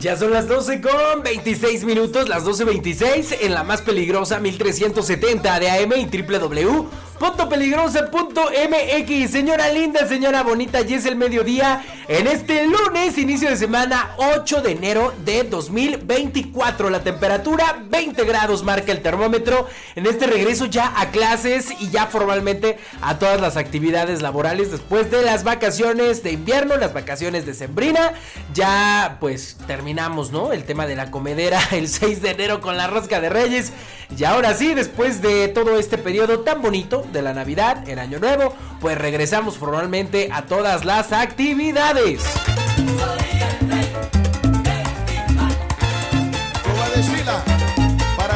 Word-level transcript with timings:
Ya 0.00 0.16
son 0.16 0.30
las 0.30 0.48
12 0.48 0.80
con 0.80 1.22
26 1.22 1.84
minutos, 1.84 2.26
las 2.26 2.44
12.26 2.44 3.36
en 3.42 3.52
la 3.52 3.64
más 3.64 3.82
peligrosa 3.82 4.40
1370 4.40 5.60
de 5.60 5.70
AM 5.70 5.92
y 5.92 6.06
www 6.06 6.88
peligrosa.mx. 7.20 9.30
Señora 9.30 9.70
linda, 9.70 10.08
señora 10.08 10.42
bonita, 10.42 10.80
y 10.80 10.94
es 10.94 11.04
el 11.04 11.16
mediodía 11.16 11.84
en 12.08 12.26
este 12.26 12.66
lunes, 12.66 13.18
inicio 13.18 13.50
de 13.50 13.56
semana 13.56 14.14
8 14.16 14.62
de 14.62 14.72
enero 14.72 15.12
de 15.24 15.44
2024. 15.44 16.90
La 16.90 17.04
temperatura 17.04 17.84
20 17.88 18.24
grados 18.24 18.64
marca 18.64 18.90
el 18.90 19.02
termómetro. 19.02 19.68
En 19.94 20.06
este 20.06 20.26
regreso 20.26 20.64
ya 20.64 20.92
a 20.96 21.10
clases 21.10 21.68
y 21.78 21.90
ya 21.90 22.06
formalmente 22.06 22.78
a 23.02 23.18
todas 23.18 23.40
las 23.40 23.56
actividades 23.56 24.22
laborales 24.22 24.72
después 24.72 25.10
de 25.10 25.22
las 25.22 25.44
vacaciones 25.44 26.22
de 26.22 26.32
invierno, 26.32 26.76
las 26.78 26.94
vacaciones 26.94 27.46
de 27.46 27.54
Sembrina. 27.54 28.14
Ya 28.54 29.18
pues 29.20 29.58
terminamos, 29.66 30.32
¿no? 30.32 30.52
El 30.52 30.64
tema 30.64 30.86
de 30.86 30.96
la 30.96 31.10
comedera 31.10 31.60
el 31.72 31.88
6 31.88 32.22
de 32.22 32.30
enero 32.30 32.60
con 32.60 32.76
la 32.76 32.86
rosca 32.86 33.20
de 33.20 33.28
Reyes. 33.28 33.72
Y 34.16 34.24
ahora 34.24 34.54
sí, 34.54 34.74
después 34.74 35.22
de 35.22 35.48
todo 35.48 35.78
este 35.78 35.96
periodo 35.96 36.40
tan 36.40 36.62
bonito 36.62 37.04
de 37.12 37.22
la 37.22 37.32
Navidad, 37.32 37.88
el 37.88 37.98
Año 37.98 38.18
Nuevo, 38.18 38.54
pues 38.80 38.96
regresamos 38.96 39.58
formalmente 39.58 40.28
a 40.32 40.42
todas 40.42 40.84
las 40.84 41.12
actividades. 41.12 42.22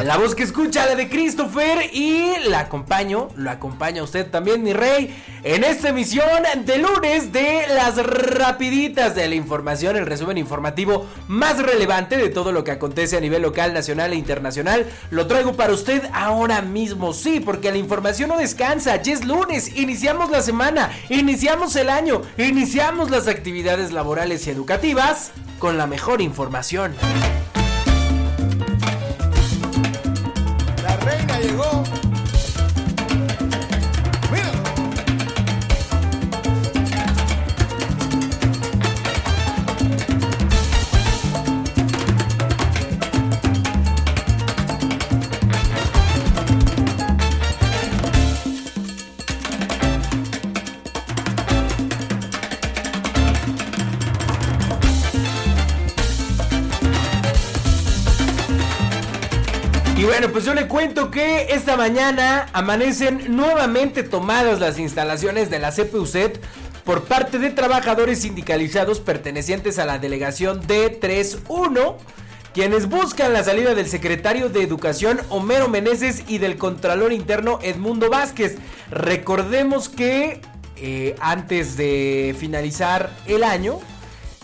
La 0.04 0.18
voz 0.18 0.34
que 0.34 0.42
escucha, 0.42 0.84
la 0.84 0.96
de 0.96 1.08
Christopher, 1.08 1.88
y 1.90 2.34
la 2.48 2.58
acompaño, 2.60 3.28
lo 3.36 3.50
acompaña 3.50 4.02
usted 4.02 4.30
también, 4.30 4.62
mi 4.62 4.74
rey, 4.74 5.16
en 5.42 5.64
esta 5.64 5.88
emisión 5.88 6.28
de 6.66 6.76
lunes 6.76 7.32
de 7.32 7.62
las 7.74 7.96
rapiditas 7.96 9.14
de 9.14 9.26
la 9.26 9.34
información, 9.34 9.96
el 9.96 10.04
resumen 10.04 10.36
informativo 10.36 11.06
más 11.26 11.56
relevante 11.62 12.18
de 12.18 12.28
todo 12.28 12.52
lo 12.52 12.64
que 12.64 12.72
acontece 12.72 13.16
a 13.16 13.20
nivel 13.20 13.40
local, 13.40 13.72
nacional 13.72 14.12
e 14.12 14.16
internacional. 14.16 14.84
Lo 15.10 15.26
traigo 15.26 15.54
para 15.54 15.72
usted 15.72 16.02
ahora 16.12 16.60
mismo, 16.60 17.14
sí, 17.14 17.40
porque 17.40 17.70
la 17.70 17.78
información 17.78 18.28
no 18.28 18.36
descansa, 18.36 19.00
ya 19.00 19.14
es 19.14 19.24
lunes, 19.24 19.74
iniciamos 19.74 20.30
la 20.30 20.42
semana, 20.42 20.90
iniciamos 21.08 21.76
el 21.76 21.88
año, 21.88 22.20
iniciamos 22.36 23.10
las 23.10 23.26
actividades 23.26 23.90
laborales 23.90 24.46
y 24.46 24.50
educativas 24.50 25.30
con 25.58 25.78
la 25.78 25.86
mejor 25.86 26.20
información. 26.20 26.92
Llegó. 31.44 31.93
Pues 60.28 60.44
yo 60.44 60.54
le 60.54 60.68
cuento 60.68 61.10
que 61.10 61.48
esta 61.50 61.76
mañana 61.76 62.46
amanecen 62.52 63.36
nuevamente 63.36 64.02
tomadas 64.02 64.60
las 64.60 64.78
instalaciones 64.78 65.50
de 65.50 65.58
la 65.58 65.72
CPUCET 65.72 66.40
por 66.84 67.04
parte 67.04 67.38
de 67.38 67.50
trabajadores 67.50 68.20
sindicalizados 68.20 69.00
pertenecientes 69.00 69.78
a 69.78 69.84
la 69.84 69.98
delegación 69.98 70.62
D31 70.62 71.96
quienes 72.54 72.88
buscan 72.88 73.32
la 73.32 73.42
salida 73.42 73.74
del 73.74 73.88
secretario 73.88 74.48
de 74.48 74.62
Educación 74.62 75.20
Homero 75.28 75.68
Meneses 75.68 76.22
y 76.28 76.38
del 76.38 76.56
Contralor 76.56 77.12
Interno 77.12 77.58
Edmundo 77.62 78.08
Vázquez. 78.08 78.56
Recordemos 78.90 79.88
que 79.88 80.40
eh, 80.76 81.16
antes 81.20 81.76
de 81.76 82.36
finalizar 82.38 83.10
el 83.26 83.42
año, 83.42 83.80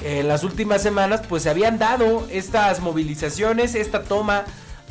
en 0.02 0.26
las 0.26 0.42
últimas 0.42 0.82
semanas, 0.82 1.22
pues 1.28 1.44
se 1.44 1.50
habían 1.50 1.78
dado 1.78 2.26
estas 2.30 2.80
movilizaciones, 2.80 3.74
esta 3.74 4.02
toma 4.02 4.44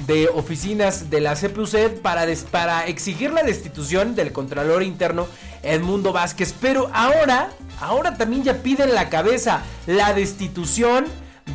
de 0.07 0.27
oficinas 0.29 1.09
de 1.09 1.21
la 1.21 1.35
CPUC 1.35 2.01
para, 2.01 2.25
para 2.51 2.85
exigir 2.87 3.31
la 3.31 3.43
destitución 3.43 4.15
del 4.15 4.31
Contralor 4.31 4.83
Interno 4.83 5.27
Edmundo 5.63 6.13
Vázquez. 6.13 6.53
Pero 6.59 6.89
ahora, 6.93 7.49
ahora 7.79 8.15
también 8.15 8.43
ya 8.43 8.61
piden 8.61 8.93
la 8.93 9.09
cabeza 9.09 9.61
la 9.87 10.13
destitución 10.13 11.05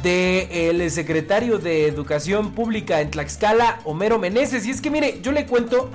del 0.02 0.90
secretario 0.90 1.58
de 1.58 1.86
Educación 1.86 2.52
Pública 2.52 3.00
en 3.00 3.10
Tlaxcala, 3.10 3.80
Homero 3.84 4.18
Meneses. 4.18 4.66
Y 4.66 4.70
es 4.70 4.80
que 4.80 4.90
mire, 4.90 5.20
yo 5.22 5.32
le 5.32 5.46
cuento 5.46 5.90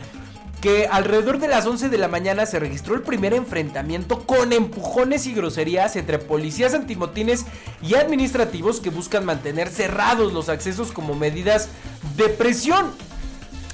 que 0.61 0.87
alrededor 0.87 1.39
de 1.39 1.47
las 1.47 1.65
11 1.65 1.89
de 1.89 1.97
la 1.97 2.09
mañana 2.09 2.45
se 2.45 2.59
registró 2.59 2.95
el 2.95 3.01
primer 3.01 3.33
enfrentamiento 3.33 4.25
con 4.25 4.51
empujones 4.51 5.25
y 5.25 5.33
groserías 5.33 5.95
entre 5.95 6.19
policías 6.19 6.73
antimotines 6.73 7.45
y 7.81 7.95
administrativos 7.95 8.81
que 8.81 8.89
buscan 8.89 9.25
mantener 9.25 9.69
cerrados 9.69 10.33
los 10.33 10.49
accesos 10.49 10.91
como 10.91 11.15
medidas 11.15 11.69
de 12.19 12.29
presión. 12.29 12.91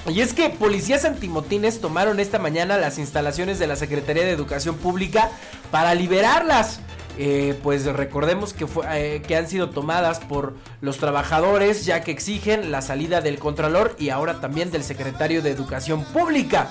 Y 0.08 0.22
es 0.22 0.34
que 0.34 0.50
policías 0.52 1.04
antimotines 1.04 1.82
tomaron 1.82 2.20
esta 2.20 2.38
mañana 2.38 2.78
las 2.78 3.00
instalaciones 3.00 3.58
de 3.58 3.66
la 3.66 3.76
Secretaría 3.76 4.24
de 4.24 4.32
Educación 4.32 4.76
Pública 4.76 5.32
para 5.72 5.96
liberarlas. 5.96 6.80
Eh, 7.18 7.58
pues 7.64 7.86
recordemos 7.86 8.54
que, 8.54 8.68
fue, 8.68 8.86
eh, 8.92 9.22
que 9.22 9.36
han 9.36 9.48
sido 9.48 9.70
tomadas 9.70 10.20
por 10.20 10.56
los 10.82 10.98
trabajadores 10.98 11.86
ya 11.86 12.02
que 12.02 12.12
exigen 12.12 12.72
la 12.72 12.82
salida 12.82 13.22
del 13.22 13.40
Contralor 13.40 13.96
y 13.98 14.10
ahora 14.10 14.42
también 14.42 14.70
del 14.70 14.84
secretario 14.84 15.42
de 15.42 15.50
Educación 15.50 16.04
Pública. 16.04 16.70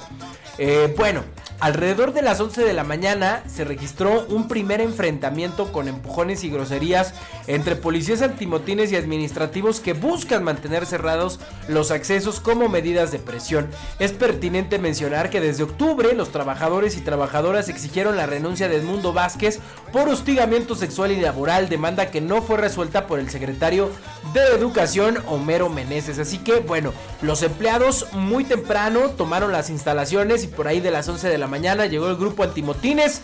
Eh, 0.58 0.94
bueno, 0.96 1.24
alrededor 1.60 2.12
de 2.12 2.22
las 2.22 2.40
11 2.40 2.64
de 2.64 2.72
la 2.72 2.84
mañana 2.84 3.42
se 3.46 3.64
registró 3.64 4.26
un 4.28 4.48
primer 4.48 4.80
enfrentamiento 4.80 5.72
con 5.72 5.88
empujones 5.88 6.44
y 6.44 6.50
groserías 6.50 7.14
entre 7.46 7.76
policías 7.76 8.22
antimotines 8.22 8.92
y 8.92 8.96
administrativos 8.96 9.80
que 9.80 9.92
buscan 9.92 10.44
mantener 10.44 10.86
cerrados 10.86 11.40
los 11.68 11.90
accesos 11.90 12.40
como 12.40 12.68
medidas 12.68 13.12
de 13.12 13.18
presión. 13.18 13.68
Es 13.98 14.12
pertinente 14.12 14.78
mencionar 14.78 15.30
que 15.30 15.40
desde 15.40 15.64
octubre 15.64 16.12
los 16.14 16.30
trabajadores 16.30 16.96
y 16.96 17.00
trabajadoras 17.00 17.68
exigieron 17.68 18.16
la 18.16 18.26
renuncia 18.26 18.68
de 18.68 18.76
Edmundo 18.76 19.12
Vázquez 19.12 19.60
por 19.92 20.08
hostigamiento 20.08 20.74
sexual 20.74 21.12
y 21.12 21.20
laboral, 21.20 21.68
demanda 21.68 22.10
que 22.10 22.20
no 22.20 22.42
fue 22.42 22.56
resuelta 22.58 23.06
por 23.06 23.18
el 23.18 23.30
secretario 23.30 23.90
de 24.32 24.40
Educación 24.56 25.18
Homero 25.28 25.68
Meneses. 25.68 26.18
Así 26.18 26.38
que 26.38 26.56
bueno, 26.60 26.92
los 27.22 27.42
empleados 27.42 28.06
muy 28.12 28.44
temprano 28.44 29.10
tomaron 29.10 29.52
las 29.52 29.70
instalaciones 29.70 30.44
y 30.44 30.48
por 30.48 30.68
ahí 30.68 30.80
de 30.80 30.90
las 30.90 31.08
11 31.08 31.28
de 31.28 31.38
la 31.38 31.43
mañana 31.46 31.86
llegó 31.86 32.08
el 32.08 32.16
grupo 32.16 32.42
antimotines 32.42 33.22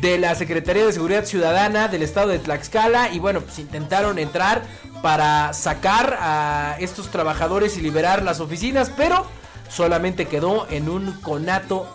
de 0.00 0.18
la 0.18 0.34
Secretaría 0.34 0.86
de 0.86 0.92
Seguridad 0.92 1.24
Ciudadana 1.24 1.88
del 1.88 2.02
estado 2.02 2.28
de 2.28 2.38
Tlaxcala 2.38 3.12
y 3.12 3.18
bueno, 3.18 3.40
pues 3.40 3.58
intentaron 3.58 4.18
entrar 4.18 4.62
para 5.02 5.52
sacar 5.52 6.16
a 6.20 6.76
estos 6.78 7.08
trabajadores 7.08 7.76
y 7.76 7.80
liberar 7.80 8.22
las 8.22 8.40
oficinas, 8.40 8.90
pero 8.96 9.26
solamente 9.68 10.26
quedó 10.26 10.66
en 10.70 10.88
un 10.88 11.12
conato 11.20 11.92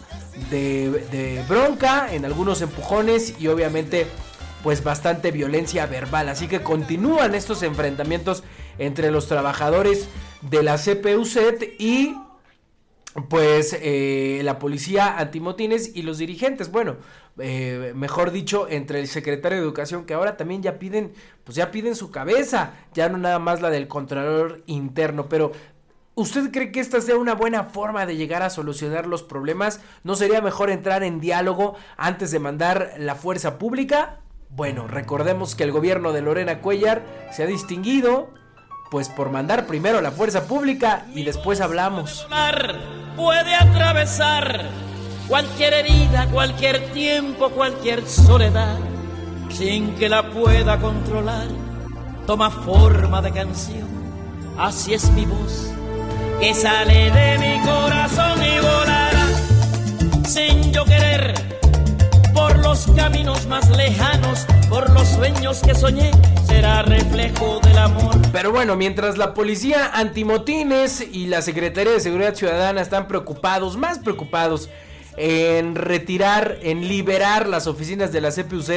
de, 0.50 0.90
de 1.12 1.44
bronca, 1.48 2.14
en 2.14 2.26
algunos 2.26 2.62
empujones 2.62 3.36
y 3.40 3.48
obviamente 3.48 4.08
pues 4.64 4.84
bastante 4.84 5.32
violencia 5.32 5.86
verbal. 5.86 6.28
Así 6.28 6.48
que 6.48 6.62
continúan 6.62 7.36
estos 7.36 7.62
enfrentamientos 7.62 8.44
entre 8.80 9.12
los 9.12 9.28
trabajadores 9.28 10.08
de 10.42 10.64
la 10.64 10.78
CPUZ 10.78 11.38
y 11.78 12.16
pues 13.30 13.78
eh, 13.82 14.42
la 14.44 14.60
policía 14.60 15.18
antimotines 15.18 15.96
y 15.96 16.02
los 16.02 16.18
dirigentes, 16.18 16.72
bueno, 16.72 16.98
eh, 17.40 17.94
mejor 17.96 18.32
dicho, 18.32 18.68
entre 18.70 19.00
el 19.00 19.08
secretario 19.08 19.58
de 19.58 19.64
Educación, 19.64 20.06
que 20.06 20.14
ahora 20.14 20.36
también 20.36 20.62
ya 20.62 20.80
piden, 20.80 21.14
pues 21.44 21.56
ya 21.56 21.72
piden 21.72 21.96
su 21.96 22.12
cabeza, 22.12 22.74
ya 22.94 23.08
no 23.08 23.18
nada 23.18 23.40
más 23.40 23.62
la 23.62 23.70
del 23.70 23.88
Contralor 23.88 24.64
Interno, 24.66 25.30
pero 25.30 25.52
¿Usted 26.18 26.50
cree 26.50 26.72
que 26.72 26.80
esta 26.80 27.02
sea 27.02 27.18
una 27.18 27.36
buena 27.36 27.66
forma 27.66 28.06
de 28.06 28.16
llegar 28.16 28.42
a 28.42 28.50
solucionar 28.50 29.06
los 29.06 29.22
problemas? 29.22 29.82
¿No 30.06 30.16
sería 30.16 30.40
mejor 30.40 30.70
entrar 30.70 31.04
en 31.04 31.20
diálogo 31.20 31.76
antes 31.98 32.32
de 32.32 32.40
mandar 32.40 32.94
la 32.98 33.16
fuerza 33.16 33.60
pública? 33.60 34.22
Bueno, 34.50 34.88
recordemos 34.88 35.56
que 35.56 35.66
el 35.66 35.74
gobierno 35.74 36.14
de 36.14 36.22
Lorena 36.22 36.62
Cuellar 36.62 37.04
se 37.34 37.44
ha 37.44 37.48
distinguido 37.48 38.30
pues 38.90 39.10
por 39.10 39.30
mandar 39.30 39.66
primero 39.66 40.02
la 40.02 40.12
fuerza 40.12 40.46
pública 40.46 41.06
y 41.14 41.24
después 41.24 41.62
hablamos. 41.62 42.28
Puede 43.16 43.56
atravesar 43.56 44.70
cualquier 45.28 45.74
herida, 45.74 46.28
cualquier 46.32 46.92
tiempo, 46.92 47.50
cualquier 47.50 48.06
soledad, 48.06 48.78
sin 49.50 49.96
que 49.96 50.10
la 50.10 50.30
pueda 50.30 50.80
controlar. 50.80 51.48
Toma 52.28 52.50
forma 52.50 53.22
de 53.22 53.32
canción, 53.32 53.88
así 54.58 54.94
es 54.94 55.12
mi 55.12 55.26
voz, 55.26 55.72
que 56.40 56.54
sale 56.54 57.12
de 57.12 57.38
mi 57.38 57.60
corazón 57.66 58.40
y 58.44 58.60
volará 58.60 59.28
sin 60.26 60.74
yo 60.74 60.84
querer 60.86 61.55
los 62.66 62.88
caminos 62.96 63.46
más 63.46 63.70
lejanos, 63.70 64.48
por 64.70 64.90
los 64.90 65.08
sueños 65.08 65.62
que 65.62 65.76
soñé, 65.76 66.10
será 66.48 66.82
reflejo 66.82 67.60
del 67.60 67.78
amor. 67.78 68.16
Pero 68.32 68.52
bueno, 68.52 68.76
mientras 68.76 69.20
la 69.20 69.36
policía 69.36 69.92
antimotines 69.94 71.00
y 71.12 71.28
la 71.28 71.44
Secretaría 71.44 71.94
de 71.94 72.00
Seguridad 72.00 72.34
Ciudadana 72.34 72.82
están 72.82 73.08
preocupados, 73.08 73.78
más 73.78 74.00
preocupados 74.00 74.72
en 75.16 75.76
retirar, 75.76 76.58
en 76.64 76.88
liberar 76.88 77.48
las 77.48 77.68
oficinas 77.68 78.12
de 78.12 78.22
la 78.22 78.32
CPUZ 78.32 78.72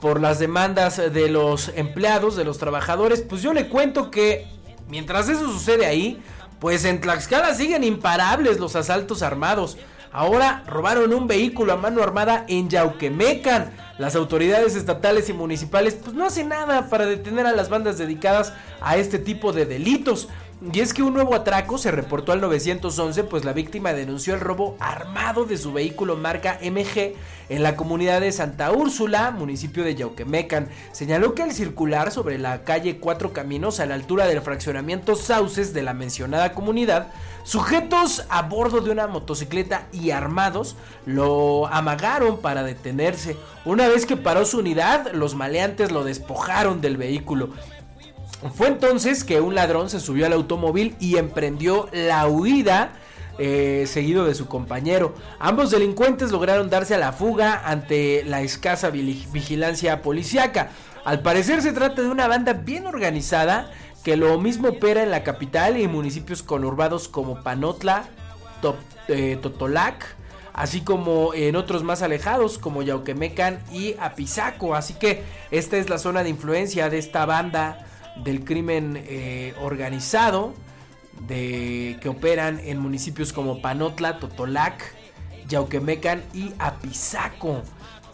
por 0.00 0.20
las 0.20 0.40
demandas 0.40 0.96
de 0.96 1.30
los 1.30 1.70
empleados, 1.76 2.34
de 2.34 2.42
los 2.42 2.58
trabajadores, 2.58 3.20
pues 3.20 3.42
yo 3.42 3.52
le 3.52 3.68
cuento 3.68 4.10
que 4.10 4.48
mientras 4.88 5.28
eso 5.28 5.46
sucede 5.52 5.86
ahí, 5.86 6.20
pues 6.58 6.84
en 6.84 7.00
Tlaxcala 7.00 7.54
siguen 7.54 7.84
imparables 7.84 8.58
los 8.58 8.74
asaltos 8.74 9.22
armados. 9.22 9.78
Ahora 10.12 10.64
robaron 10.66 11.14
un 11.14 11.28
vehículo 11.28 11.72
a 11.72 11.76
mano 11.76 12.02
armada 12.02 12.44
en 12.48 12.68
Yauquemecan. 12.68 13.70
Las 13.96 14.16
autoridades 14.16 14.74
estatales 14.74 15.28
y 15.28 15.32
municipales 15.32 15.94
pues 15.94 16.16
no 16.16 16.24
hacen 16.24 16.48
nada 16.48 16.88
para 16.88 17.06
detener 17.06 17.46
a 17.46 17.52
las 17.52 17.68
bandas 17.68 17.98
dedicadas 17.98 18.52
a 18.80 18.96
este 18.96 19.18
tipo 19.18 19.52
de 19.52 19.66
delitos. 19.66 20.28
Y 20.62 20.80
es 20.80 20.92
que 20.92 21.02
un 21.02 21.14
nuevo 21.14 21.34
atraco 21.34 21.78
se 21.78 21.90
reportó 21.90 22.32
al 22.32 22.42
911, 22.42 23.24
pues 23.24 23.46
la 23.46 23.54
víctima 23.54 23.94
denunció 23.94 24.34
el 24.34 24.40
robo 24.40 24.76
armado 24.78 25.46
de 25.46 25.56
su 25.56 25.72
vehículo 25.72 26.18
marca 26.18 26.58
MG 26.62 27.14
en 27.48 27.62
la 27.62 27.76
comunidad 27.76 28.20
de 28.20 28.30
Santa 28.30 28.70
Úrsula, 28.70 29.30
municipio 29.30 29.84
de 29.84 29.94
Yauquemecan. 29.94 30.68
Señaló 30.92 31.34
que 31.34 31.44
al 31.44 31.52
circular 31.52 32.12
sobre 32.12 32.36
la 32.36 32.62
calle 32.64 32.98
Cuatro 32.98 33.32
Caminos 33.32 33.80
a 33.80 33.86
la 33.86 33.94
altura 33.94 34.26
del 34.26 34.42
fraccionamiento 34.42 35.16
Sauces 35.16 35.72
de 35.72 35.82
la 35.82 35.94
mencionada 35.94 36.52
comunidad, 36.52 37.06
sujetos 37.42 38.26
a 38.28 38.42
bordo 38.42 38.82
de 38.82 38.90
una 38.90 39.06
motocicleta 39.06 39.86
y 39.92 40.10
armados 40.10 40.76
lo 41.06 41.68
amagaron 41.68 42.38
para 42.38 42.62
detenerse. 42.62 43.34
Una 43.64 43.88
vez 43.88 44.04
que 44.04 44.18
paró 44.18 44.44
su 44.44 44.58
unidad, 44.58 45.10
los 45.14 45.34
maleantes 45.34 45.90
lo 45.90 46.04
despojaron 46.04 46.82
del 46.82 46.98
vehículo. 46.98 47.48
Fue 48.54 48.68
entonces 48.68 49.22
que 49.22 49.40
un 49.40 49.54
ladrón 49.54 49.90
se 49.90 50.00
subió 50.00 50.26
al 50.26 50.32
automóvil 50.32 50.96
y 50.98 51.16
emprendió 51.18 51.88
la 51.92 52.26
huida. 52.26 52.92
Eh, 53.42 53.86
seguido 53.86 54.26
de 54.26 54.34
su 54.34 54.48
compañero. 54.48 55.14
Ambos 55.38 55.70
delincuentes 55.70 56.30
lograron 56.30 56.68
darse 56.68 56.94
a 56.94 56.98
la 56.98 57.12
fuga 57.12 57.62
ante 57.64 58.22
la 58.24 58.42
escasa 58.42 58.90
vigilancia 58.90 60.02
policiaca. 60.02 60.68
Al 61.06 61.22
parecer 61.22 61.62
se 61.62 61.72
trata 61.72 62.02
de 62.02 62.08
una 62.08 62.28
banda 62.28 62.52
bien 62.52 62.86
organizada 62.86 63.70
que 64.04 64.18
lo 64.18 64.38
mismo 64.38 64.68
opera 64.68 65.02
en 65.02 65.10
la 65.10 65.22
capital 65.22 65.78
y 65.78 65.84
en 65.84 65.92
municipios 65.92 66.42
conurbados 66.42 67.08
como 67.08 67.42
Panotla, 67.42 68.04
eh, 69.08 69.38
Totolac, 69.40 70.04
así 70.52 70.82
como 70.82 71.32
en 71.32 71.56
otros 71.56 71.82
más 71.82 72.02
alejados 72.02 72.58
como 72.58 72.82
Yauquemecan 72.82 73.60
y 73.72 73.94
Apizaco. 73.98 74.74
Así 74.74 74.92
que 74.94 75.22
esta 75.50 75.78
es 75.78 75.88
la 75.88 75.96
zona 75.96 76.22
de 76.22 76.28
influencia 76.28 76.90
de 76.90 76.98
esta 76.98 77.24
banda 77.24 77.86
del 78.16 78.44
crimen 78.44 79.02
eh, 79.06 79.54
organizado 79.60 80.54
de, 81.26 81.98
que 82.00 82.08
operan 82.08 82.60
en 82.60 82.78
municipios 82.78 83.32
como 83.32 83.60
Panotla, 83.60 84.18
Totolac, 84.18 84.94
Yauquemecan 85.48 86.22
y 86.32 86.52
Apizaco. 86.58 87.62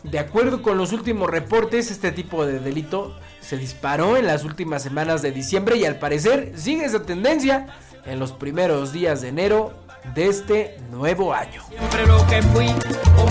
De 0.02 0.18
acuerdo 0.18 0.62
con 0.62 0.78
los 0.78 0.92
últimos 0.92 1.28
reportes, 1.30 1.90
este 1.90 2.12
tipo 2.12 2.46
de 2.46 2.60
delito 2.60 3.18
se 3.40 3.56
disparó 3.56 4.16
en 4.16 4.26
las 4.26 4.44
últimas 4.44 4.82
semanas 4.82 5.22
de 5.22 5.32
diciembre 5.32 5.76
y 5.76 5.84
al 5.84 5.98
parecer 5.98 6.52
sigue 6.56 6.84
esa 6.84 7.02
tendencia 7.02 7.66
en 8.04 8.18
los 8.18 8.32
primeros 8.32 8.92
días 8.92 9.20
de 9.20 9.28
enero 9.28 9.74
de 10.14 10.28
este 10.28 10.76
nuevo 10.90 11.34
año. 11.34 11.62
Siempre 11.68 12.06
lo 12.06 12.24
que 12.26 12.42
fui 12.42 12.66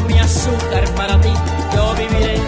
mi 0.07 0.19
azúcar 0.19 0.87
para 0.95 1.19
ti, 1.21 1.33
yo 1.73 1.93
viviré, 1.95 2.39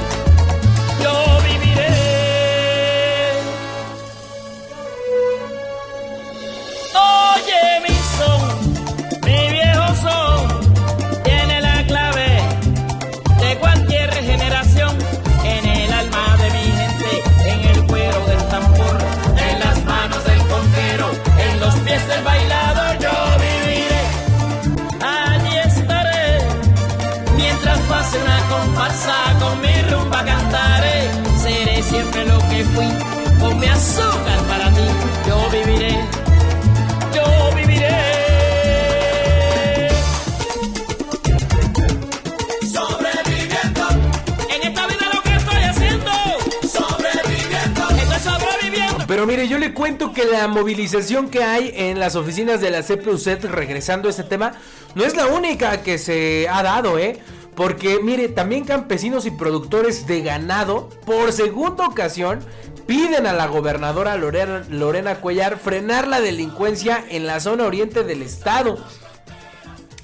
mire, 49.37 49.49
yo 49.49 49.59
le 49.59 49.71
cuento 49.71 50.13
que 50.13 50.25
la 50.25 50.47
movilización 50.47 51.29
que 51.29 51.43
hay 51.43 51.71
en 51.75 51.99
las 51.99 52.15
oficinas 52.15 52.59
de 52.59 52.71
la 52.71 52.81
CPUZ, 52.81 53.43
regresando 53.43 54.07
a 54.07 54.09
este 54.09 54.23
tema, 54.23 54.53
no 54.95 55.03
es 55.03 55.15
la 55.15 55.27
única 55.27 55.83
que 55.83 55.99
se 55.99 56.47
ha 56.49 56.63
dado, 56.63 56.97
¿eh? 56.97 57.19
Porque 57.53 57.99
mire, 58.01 58.29
también 58.29 58.65
campesinos 58.65 59.27
y 59.27 59.31
productores 59.31 60.07
de 60.07 60.23
ganado, 60.23 60.89
por 61.05 61.31
segunda 61.31 61.85
ocasión, 61.85 62.39
piden 62.87 63.27
a 63.27 63.33
la 63.33 63.45
gobernadora 63.45 64.17
Lorena, 64.17 64.65
Lorena, 64.71 65.21
Cuellar 65.21 65.59
frenar 65.59 66.07
la 66.07 66.19
delincuencia 66.19 67.05
en 67.07 67.27
la 67.27 67.39
zona 67.39 67.65
oriente 67.65 68.03
del 68.03 68.23
estado. 68.23 68.83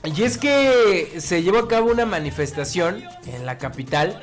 Y 0.04 0.22
es 0.22 0.38
que 0.38 1.16
se 1.18 1.42
llevó 1.42 1.58
a 1.58 1.68
cabo 1.68 1.90
una 1.90 2.06
manifestación 2.06 3.04
en 3.25 3.48
la 3.48 3.58
capital 3.58 4.22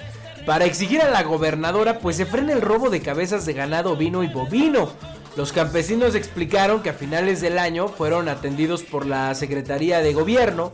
para 0.51 0.65
exigir 0.65 1.01
a 1.01 1.09
la 1.09 1.23
gobernadora 1.23 2.01
pues 2.01 2.17
se 2.17 2.27
frene 2.27 2.53
el 2.53 2.61
robo 2.61 2.91
de 2.91 3.01
cabezas 3.01 3.47
de 3.47 3.53
ganado 3.53 3.95
vino 3.95 4.25
y 4.25 4.27
bovino. 4.27 4.91
Los 5.37 5.53
campesinos 5.53 6.17
explicaron 6.17 6.83
que 6.83 6.91
a 6.91 6.93
finales 6.93 7.41
del 7.41 7.57
año 7.57 7.87
fueron 7.87 8.29
atendidos 8.29 8.83
por 8.83 9.07
la 9.07 9.33
Secretaría 9.37 10.01
de 10.01 10.13
Gobierno, 10.13 10.73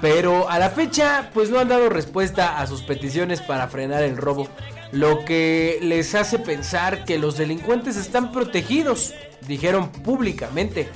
pero 0.00 0.50
a 0.50 0.58
la 0.58 0.70
fecha 0.70 1.30
pues 1.32 1.50
no 1.50 1.60
han 1.60 1.68
dado 1.68 1.88
respuesta 1.88 2.58
a 2.58 2.66
sus 2.66 2.82
peticiones 2.82 3.40
para 3.40 3.68
frenar 3.68 4.02
el 4.02 4.16
robo 4.16 4.48
lo 4.90 5.24
que 5.24 5.78
les 5.82 6.16
hace 6.16 6.40
pensar 6.40 7.04
que 7.04 7.16
los 7.16 7.36
delincuentes 7.36 7.96
están 7.96 8.32
protegidos, 8.32 9.14
dijeron 9.46 9.90
públicamente. 9.92 10.88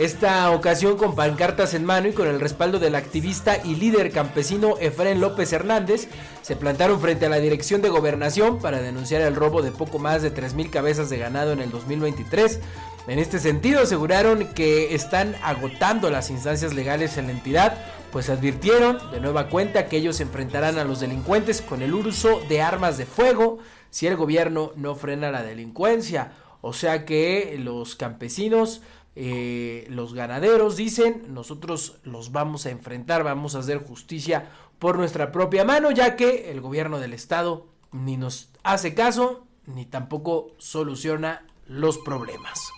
Esta 0.00 0.50
ocasión 0.52 0.96
con 0.96 1.14
pancartas 1.14 1.74
en 1.74 1.84
mano 1.84 2.08
y 2.08 2.14
con 2.14 2.26
el 2.26 2.40
respaldo 2.40 2.78
del 2.78 2.94
activista 2.94 3.58
y 3.62 3.74
líder 3.74 4.10
campesino 4.10 4.78
Efraín 4.80 5.20
López 5.20 5.52
Hernández, 5.52 6.08
se 6.40 6.56
plantaron 6.56 7.02
frente 7.02 7.26
a 7.26 7.28
la 7.28 7.36
Dirección 7.36 7.82
de 7.82 7.90
Gobernación 7.90 8.60
para 8.60 8.80
denunciar 8.80 9.20
el 9.20 9.36
robo 9.36 9.60
de 9.60 9.72
poco 9.72 9.98
más 9.98 10.22
de 10.22 10.34
3.000 10.34 10.70
cabezas 10.70 11.10
de 11.10 11.18
ganado 11.18 11.52
en 11.52 11.60
el 11.60 11.70
2023. 11.70 12.60
En 13.08 13.18
este 13.18 13.38
sentido 13.38 13.82
aseguraron 13.82 14.46
que 14.54 14.94
están 14.94 15.36
agotando 15.42 16.08
las 16.08 16.30
instancias 16.30 16.72
legales 16.72 17.18
en 17.18 17.26
la 17.26 17.32
entidad, 17.32 17.76
pues 18.10 18.30
advirtieron 18.30 18.98
de 19.10 19.20
nueva 19.20 19.50
cuenta 19.50 19.84
que 19.84 19.98
ellos 19.98 20.22
enfrentarán 20.22 20.78
a 20.78 20.84
los 20.84 21.00
delincuentes 21.00 21.60
con 21.60 21.82
el 21.82 21.92
uso 21.92 22.40
de 22.48 22.62
armas 22.62 22.96
de 22.96 23.04
fuego 23.04 23.58
si 23.90 24.06
el 24.06 24.16
gobierno 24.16 24.72
no 24.76 24.94
frena 24.94 25.30
la 25.30 25.42
delincuencia. 25.42 26.32
O 26.62 26.72
sea 26.72 27.04
que 27.06 27.56
los 27.58 27.96
campesinos 27.96 28.82
eh, 29.16 29.86
los 29.88 30.14
ganaderos 30.14 30.76
dicen, 30.76 31.24
nosotros 31.28 31.98
los 32.04 32.32
vamos 32.32 32.66
a 32.66 32.70
enfrentar, 32.70 33.24
vamos 33.24 33.54
a 33.54 33.58
hacer 33.58 33.78
justicia 33.78 34.50
por 34.78 34.96
nuestra 34.96 35.32
propia 35.32 35.64
mano, 35.64 35.90
ya 35.90 36.16
que 36.16 36.50
el 36.50 36.60
gobierno 36.60 36.98
del 37.00 37.12
estado 37.12 37.66
ni 37.92 38.16
nos 38.16 38.50
hace 38.62 38.94
caso, 38.94 39.46
ni 39.66 39.84
tampoco 39.84 40.52
soluciona 40.58 41.46
los 41.66 41.98
problemas. 41.98 42.72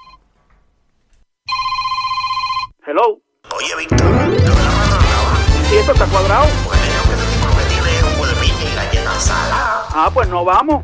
Hello. 2.86 3.20
Oye, 3.56 3.76
Víctor, 3.78 4.02
¿no 4.02 4.10
me 4.10 4.36
¿Y 5.72 5.76
esto 5.76 5.92
está 5.92 6.06
cuadrado? 6.06 6.46
Bueno, 6.64 6.82
que 7.58 7.64
tiene 8.90 9.04
un 9.04 9.20
salada. 9.20 9.86
Ah, 9.94 10.10
pues 10.12 10.28
no 10.28 10.44
vamos. 10.44 10.82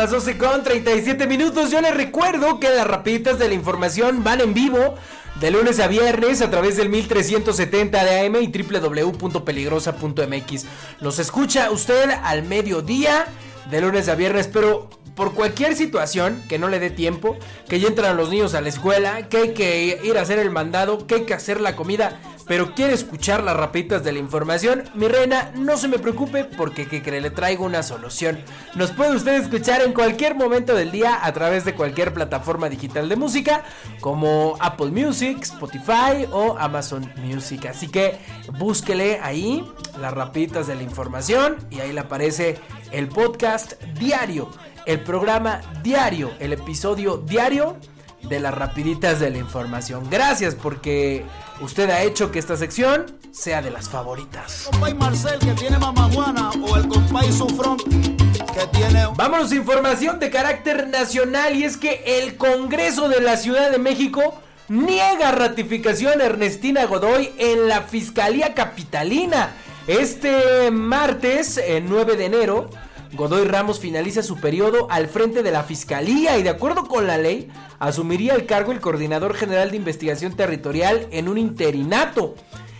Las 0.00 0.10
12 0.12 0.38
con 0.38 0.64
37 0.64 1.26
minutos. 1.26 1.70
Yo 1.70 1.82
les 1.82 1.94
recuerdo 1.94 2.58
que 2.58 2.70
las 2.70 2.86
rapiditas 2.86 3.38
de 3.38 3.48
la 3.48 3.54
información 3.54 4.24
van 4.24 4.40
en 4.40 4.54
vivo 4.54 4.94
de 5.38 5.50
lunes 5.50 5.78
a 5.78 5.88
viernes 5.88 6.40
a 6.40 6.50
través 6.50 6.78
del 6.78 6.88
1370 6.88 8.02
de 8.02 8.20
AM 8.20 8.36
y 8.36 8.46
www.peligrosa.mx. 8.46 10.64
Los 11.00 11.18
escucha 11.18 11.70
usted 11.70 12.12
al 12.22 12.44
mediodía 12.44 13.26
de 13.70 13.82
lunes 13.82 14.08
a 14.08 14.14
viernes, 14.14 14.48
pero 14.48 14.88
por 15.14 15.34
cualquier 15.34 15.76
situación 15.76 16.42
que 16.48 16.58
no 16.58 16.70
le 16.70 16.78
dé 16.78 16.88
tiempo, 16.88 17.36
que 17.68 17.78
ya 17.78 17.88
entran 17.88 18.16
los 18.16 18.30
niños 18.30 18.54
a 18.54 18.62
la 18.62 18.70
escuela, 18.70 19.28
que 19.28 19.36
hay 19.36 19.52
que 19.52 20.00
ir 20.02 20.16
a 20.16 20.22
hacer 20.22 20.38
el 20.38 20.50
mandado, 20.50 21.06
que 21.06 21.16
hay 21.16 21.26
que 21.26 21.34
hacer 21.34 21.60
la 21.60 21.76
comida, 21.76 22.18
pero 22.50 22.74
quiere 22.74 22.94
escuchar 22.94 23.44
las 23.44 23.56
rapitas 23.56 24.02
de 24.02 24.10
la 24.10 24.18
información, 24.18 24.82
mi 24.94 25.06
reina, 25.06 25.52
no 25.54 25.76
se 25.76 25.86
me 25.86 26.00
preocupe 26.00 26.42
porque 26.42 26.88
que 26.88 27.20
le 27.20 27.30
traigo 27.30 27.64
una 27.64 27.84
solución. 27.84 28.40
Nos 28.74 28.90
puede 28.90 29.14
usted 29.14 29.40
escuchar 29.40 29.82
en 29.82 29.92
cualquier 29.92 30.34
momento 30.34 30.74
del 30.74 30.90
día 30.90 31.24
a 31.24 31.32
través 31.32 31.64
de 31.64 31.76
cualquier 31.76 32.12
plataforma 32.12 32.68
digital 32.68 33.08
de 33.08 33.14
música, 33.14 33.62
como 34.00 34.56
Apple 34.58 34.90
Music, 34.90 35.38
Spotify 35.42 36.26
o 36.32 36.56
Amazon 36.58 37.08
Music. 37.22 37.66
Así 37.66 37.86
que 37.86 38.18
búsquele 38.58 39.20
ahí 39.22 39.64
las 40.00 40.12
rapitas 40.12 40.66
de 40.66 40.74
la 40.74 40.82
información 40.82 41.56
y 41.70 41.78
ahí 41.78 41.92
le 41.92 42.00
aparece 42.00 42.58
el 42.90 43.06
podcast 43.06 43.80
diario, 44.00 44.50
el 44.86 44.98
programa 44.98 45.60
diario, 45.84 46.32
el 46.40 46.52
episodio 46.52 47.18
diario 47.18 47.76
de 48.22 48.40
las 48.40 48.54
rapiditas 48.54 49.20
de 49.20 49.30
la 49.30 49.38
información. 49.38 50.08
Gracias 50.10 50.54
porque 50.54 51.24
usted 51.60 51.90
ha 51.90 52.02
hecho 52.02 52.30
que 52.30 52.38
esta 52.38 52.56
sección 52.56 53.06
sea 53.32 53.62
de 53.62 53.70
las 53.70 53.88
favoritas. 53.88 54.68
Compay 54.70 54.94
Marcel 54.94 55.38
que 55.38 55.52
tiene 55.52 55.78
mamajuana 55.78 56.50
o 56.62 56.76
el 56.76 56.88
compay 56.88 57.32
Sufrón 57.32 57.76
que 57.78 58.66
tiene 58.72 59.06
Vámonos 59.16 59.52
a 59.52 59.54
información 59.54 60.18
de 60.18 60.30
carácter 60.30 60.88
nacional 60.88 61.56
y 61.56 61.64
es 61.64 61.76
que 61.76 62.02
el 62.18 62.36
Congreso 62.36 63.08
de 63.08 63.20
la 63.20 63.36
Ciudad 63.36 63.70
de 63.70 63.78
México 63.78 64.40
niega 64.68 65.32
ratificación 65.32 66.20
a 66.20 66.24
Ernestina 66.24 66.84
Godoy 66.84 67.32
en 67.38 67.68
la 67.68 67.82
Fiscalía 67.82 68.54
Capitalina. 68.54 69.54
Este 69.86 70.70
martes, 70.70 71.56
el 71.56 71.88
9 71.88 72.16
de 72.16 72.26
enero, 72.26 72.70
Godoy 73.12 73.44
Ramos 73.44 73.80
finaliza 73.80 74.22
su 74.22 74.36
periodo 74.36 74.86
al 74.88 75.08
frente 75.08 75.42
de 75.42 75.50
la 75.50 75.64
Fiscalía 75.64 76.38
y 76.38 76.44
de 76.44 76.50
acuerdo 76.50 76.86
con 76.86 77.06
la 77.06 77.18
ley, 77.18 77.48
asumiría 77.80 78.34
el 78.34 78.46
cargo 78.46 78.70
el 78.70 78.80
Coordinador 78.80 79.34
General 79.34 79.70
de 79.70 79.76
Investigación 79.76 80.36
Territorial 80.36 81.08
en 81.10 81.28
un 81.28 81.36
interinato. 81.36 82.36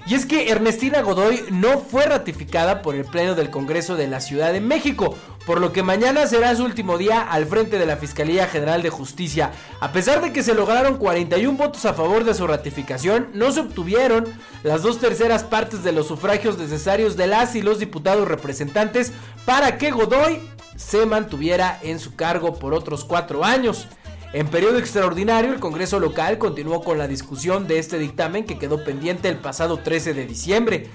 Y 0.07 0.15
es 0.15 0.27
que 0.27 0.51
Ernestina 0.51 1.03
Godoy 1.03 1.45
no 1.51 1.79
fue 1.79 2.07
ratificada 2.07 2.83
por 2.83 2.95
el 2.95 3.05
Pleno 3.05 3.35
del 3.35 3.51
Congreso 3.51 3.97
de 3.97 4.09
la 4.09 4.21
Ciudad 4.21 4.53
de 4.53 4.61
México, 4.61 5.15
por 5.47 5.61
lo 5.61 5.73
que 5.73 5.83
mañana 5.83 6.27
será 6.27 6.55
su 6.57 6.65
último 6.65 6.99
día 6.99 7.21
al 7.21 7.47
frente 7.47 7.79
de 7.79 7.87
la 7.87 7.97
Fiscalía 7.97 8.47
General 8.47 8.83
de 8.83 8.91
Justicia. 8.91 9.53
A 9.81 9.93
pesar 9.93 10.23
de 10.23 10.33
que 10.33 10.43
se 10.43 10.55
lograron 10.55 10.97
41 10.97 11.57
votos 11.57 11.85
a 11.85 11.95
favor 11.95 12.25
de 12.25 12.35
su 12.35 12.47
ratificación, 12.47 13.29
no 13.35 13.53
se 13.53 13.61
obtuvieron 13.61 14.25
las 14.63 14.83
dos 14.83 14.99
terceras 14.99 15.45
partes 15.45 15.85
de 15.85 15.93
los 15.93 16.07
sufragios 16.07 16.59
necesarios 16.59 17.17
de 17.17 17.27
las 17.27 17.55
y 17.55 17.63
los 17.63 17.79
diputados 17.79 18.27
representantes 18.27 19.13
para 19.45 19.79
que 19.79 19.91
Godoy 19.91 20.41
se 20.77 21.05
mantuviera 21.05 21.79
en 21.83 21.99
su 21.99 22.17
cargo 22.17 22.59
por 22.59 22.73
otros 22.73 23.05
cuatro 23.05 23.45
años. 23.45 23.87
En 24.33 24.47
periodo 24.47 24.79
extraordinario, 24.79 25.53
el 25.53 25.59
Congreso 25.61 25.99
local 25.99 26.39
continuó 26.39 26.85
con 26.85 26.99
la 26.99 27.09
discusión 27.09 27.67
de 27.67 27.79
este 27.81 27.99
dictamen 27.99 28.45
que 28.45 28.59
quedó 28.59 28.85
pendiente 28.85 29.29
el 29.29 29.39
pasado 29.39 29.79
13 29.79 30.15
de 30.15 30.27
diciembre. 30.27 30.87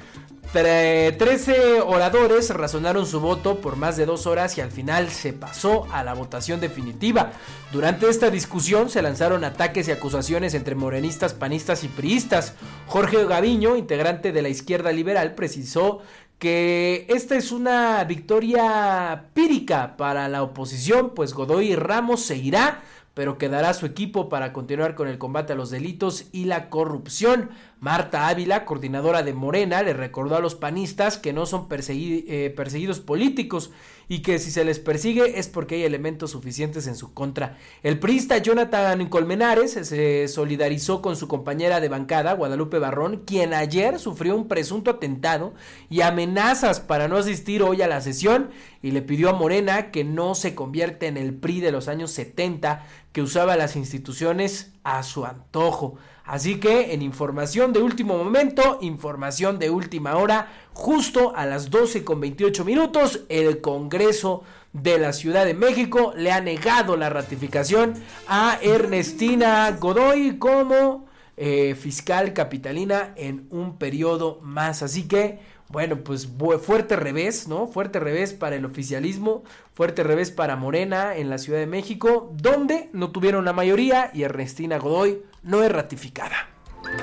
Tre- 0.53 1.17
13 1.17 1.81
oradores 1.81 2.49
razonaron 2.51 3.05
su 3.05 3.19
voto 3.19 3.59
por 3.59 3.75
más 3.75 3.97
de 3.97 4.05
dos 4.05 4.25
horas 4.25 4.57
y 4.57 4.61
al 4.61 4.71
final 4.71 5.09
se 5.09 5.33
pasó 5.33 5.85
a 5.91 6.01
la 6.05 6.13
votación 6.13 6.61
definitiva. 6.61 7.33
Durante 7.73 8.07
esta 8.07 8.29
discusión 8.29 8.89
se 8.89 9.01
lanzaron 9.01 9.43
ataques 9.43 9.89
y 9.89 9.91
acusaciones 9.91 10.53
entre 10.53 10.75
morenistas, 10.75 11.33
panistas 11.33 11.83
y 11.83 11.89
priistas. 11.89 12.53
Jorge 12.87 13.25
Gaviño, 13.25 13.75
integrante 13.75 14.31
de 14.31 14.41
la 14.43 14.49
izquierda 14.49 14.93
liberal, 14.93 15.35
precisó 15.35 15.99
que 16.39 17.05
esta 17.09 17.35
es 17.35 17.51
una 17.51 18.01
victoria 18.05 19.25
pírica 19.33 19.97
para 19.97 20.29
la 20.29 20.41
oposición, 20.41 21.11
pues 21.13 21.33
Godoy 21.33 21.75
Ramos 21.75 22.21
se 22.21 22.37
irá 22.37 22.81
pero 23.15 23.39
quedará 23.39 23.73
su 23.73 23.87
equipo 23.87 24.29
para 24.29 24.53
continuar 24.53 24.93
con 24.93 25.07
el 25.07 25.17
combate 25.17 25.53
a 25.53 25.55
los 25.55 25.71
delitos 25.71 26.27
y 26.31 26.45
la 26.45 26.69
corrupción. 26.69 27.49
Marta 27.85 28.29
Ávila, 28.29 28.65
coordinadora 28.65 29.21
de 29.21 29.35
Morena, 29.35 29.83
le 29.83 29.93
recordó 29.93 30.35
a 30.35 30.39
los 30.39 30.55
panistas 30.55 31.19
que 31.19 31.33
no 31.33 31.45
son 31.45 31.67
eh, 31.69 32.51
perseguidos 32.57 32.99
políticos 32.99 33.69
y 34.07 34.23
que 34.23 34.39
si 34.39 34.49
se 34.49 34.65
les 34.65 34.79
persigue 34.79 35.37
es 35.37 35.47
porque 35.49 35.75
hay 35.75 35.83
elementos 35.83 36.31
suficientes 36.31 36.87
en 36.87 36.95
su 36.95 37.13
contra. 37.13 37.59
El 37.83 37.99
priista 37.99 38.39
Jonathan 38.39 39.07
Colmenares 39.07 39.73
se 39.73 40.27
solidarizó 40.27 41.03
con 41.03 41.15
su 41.15 41.27
compañera 41.27 41.79
de 41.79 41.89
bancada, 41.89 42.33
Guadalupe 42.33 42.79
Barrón, 42.79 43.21
quien 43.23 43.53
ayer 43.53 43.99
sufrió 43.99 44.35
un 44.35 44.47
presunto 44.47 44.89
atentado 44.89 45.53
y 45.87 46.01
amenazas 46.01 46.79
para 46.79 47.07
no 47.07 47.17
asistir 47.17 47.61
hoy 47.61 47.83
a 47.83 47.87
la 47.87 48.01
sesión 48.01 48.49
y 48.81 48.91
le 48.91 49.03
pidió 49.03 49.29
a 49.29 49.33
Morena 49.33 49.91
que 49.91 50.03
no 50.03 50.33
se 50.33 50.55
convierta 50.55 51.05
en 51.05 51.17
el 51.17 51.35
PRI 51.35 51.59
de 51.59 51.71
los 51.71 51.87
años 51.87 52.09
70 52.09 52.83
que 53.11 53.21
usaba 53.21 53.55
las 53.55 53.75
instituciones 53.75 54.73
a 54.83 55.03
su 55.03 55.23
antojo. 55.23 55.99
Así 56.25 56.59
que 56.59 56.93
en 56.93 57.03
información 57.03 57.71
de 57.71 57.81
último 57.81 58.17
momento, 58.17 58.79
información 58.81 59.59
de 59.59 59.69
última 59.69 60.15
hora, 60.15 60.51
justo 60.73 61.33
a 61.35 61.45
las 61.45 61.69
12 61.69 62.03
con 62.03 62.19
28 62.19 62.65
minutos, 62.65 63.21
el 63.29 63.61
Congreso 63.61 64.43
de 64.73 64.97
la 64.97 65.13
Ciudad 65.13 65.45
de 65.45 65.53
México 65.53 66.13
le 66.17 66.31
ha 66.31 66.41
negado 66.41 66.97
la 66.97 67.09
ratificación 67.09 67.93
a 68.27 68.57
Ernestina 68.61 69.71
Godoy 69.79 70.37
como 70.39 71.05
eh, 71.37 71.75
fiscal 71.75 72.33
capitalina 72.33 73.13
en 73.15 73.47
un 73.51 73.77
periodo 73.77 74.39
más. 74.41 74.81
Así 74.81 75.07
que, 75.07 75.39
bueno, 75.69 75.97
pues 75.97 76.27
fuerte 76.61 76.95
revés, 76.95 77.47
¿no? 77.47 77.67
Fuerte 77.67 77.99
revés 77.99 78.33
para 78.33 78.55
el 78.55 78.65
oficialismo, 78.65 79.43
fuerte 79.73 80.03
revés 80.03 80.31
para 80.31 80.55
Morena 80.55 81.15
en 81.15 81.29
la 81.29 81.37
Ciudad 81.37 81.59
de 81.59 81.65
México, 81.65 82.31
donde 82.35 82.89
no 82.93 83.11
tuvieron 83.11 83.45
la 83.45 83.53
mayoría 83.53 84.11
y 84.13 84.23
Ernestina 84.23 84.77
Godoy 84.77 85.23
no 85.43 85.63
es 85.63 85.71
ratificada. 85.71 86.49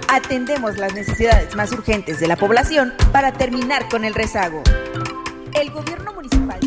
Atendemos 0.08 0.78
las 0.78 0.94
necesidades 0.94 1.56
más 1.56 1.72
urgentes 1.72 2.20
de 2.20 2.28
la 2.28 2.36
población 2.36 2.94
para 3.12 3.32
terminar 3.32 3.88
con 3.88 4.04
el 4.04 4.14
rezago. 4.14 4.62
El 5.54 5.70
gobierno 5.70 6.12
municipal 6.12 6.60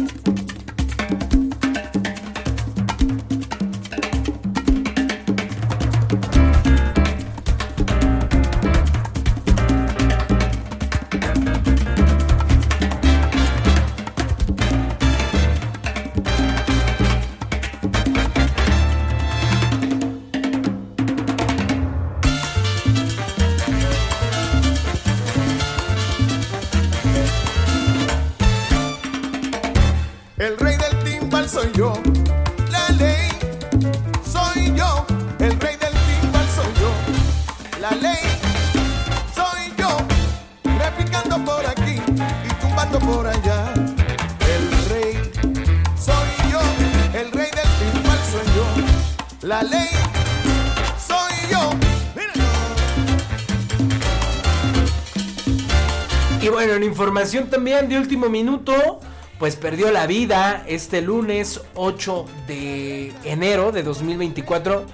también 57.49 57.87
de 57.87 57.97
último 57.97 58.27
minuto, 58.27 58.99
pues 59.39 59.55
perdió 59.55 59.89
la 59.89 60.05
vida 60.05 60.63
este 60.67 61.01
lunes 61.01 61.61
8 61.73 62.25
de 62.45 63.13
enero 63.23 63.71
de 63.71 63.83
2024. 63.83 64.85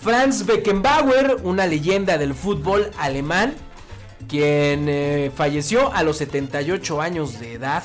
Franz 0.00 0.46
Beckenbauer, 0.46 1.38
una 1.42 1.66
leyenda 1.66 2.18
del 2.18 2.34
fútbol 2.34 2.92
alemán, 2.98 3.54
quien 4.28 4.88
eh, 4.88 5.32
falleció 5.34 5.92
a 5.92 6.04
los 6.04 6.18
78 6.18 7.00
años 7.00 7.40
de 7.40 7.54
edad. 7.54 7.82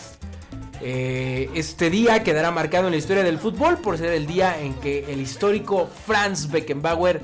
Eh, 0.81 1.50
este 1.55 1.89
día 1.89 2.23
quedará 2.23 2.51
marcado 2.51 2.85
en 2.85 2.91
la 2.91 2.97
historia 2.97 3.23
del 3.23 3.39
fútbol 3.39 3.79
por 3.79 3.97
ser 3.97 4.13
el 4.13 4.27
día 4.27 4.61
en 4.61 4.75
que 4.75 5.11
el 5.11 5.21
histórico 5.21 5.89
Franz 6.05 6.51
Beckenbauer 6.51 7.21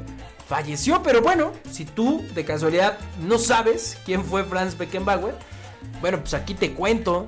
falleció. 0.48 1.04
Pero 1.04 1.22
bueno, 1.22 1.52
si 1.72 1.86
tú 1.86 2.24
de 2.34 2.44
casualidad 2.44 2.98
no 3.22 3.38
sabes 3.38 4.00
quién 4.06 4.24
fue 4.26 4.44
Franz 4.44 4.76
Beckenbauer, 4.76 5.36
bueno, 6.02 6.20
pues 6.20 6.34
aquí 6.34 6.54
te 6.54 6.74
cuento 6.74 7.28